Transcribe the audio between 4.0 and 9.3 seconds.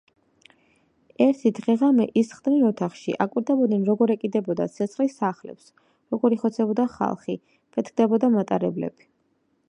ეკიდებოდა ცეცხლი სახლებს, როგორ იხოცებოდა ხალხი, ფეთქდებოდა მატარებლები.